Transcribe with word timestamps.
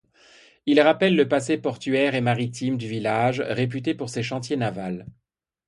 Il 0.65 0.81
rappelle 0.81 1.15
le 1.15 1.27
passé 1.27 1.59
portuaire 1.59 2.15
et 2.15 2.21
maritime 2.21 2.75
du 2.75 2.87
village, 2.87 3.39
réputé 3.39 3.93
pour 3.93 4.09
ses 4.09 4.23
chantiers 4.23 4.57
navals. 4.57 5.05